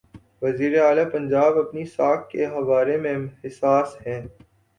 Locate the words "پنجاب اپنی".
1.05-1.83